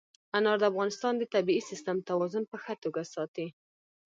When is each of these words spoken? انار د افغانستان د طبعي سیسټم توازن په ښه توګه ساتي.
انار 0.37 0.57
د 0.61 0.63
افغانستان 0.71 1.13
د 1.17 1.23
طبعي 1.33 1.59
سیسټم 1.69 1.97
توازن 2.09 2.43
په 2.51 2.57
ښه 2.63 2.73
توګه 2.83 3.01
ساتي. 3.13 3.47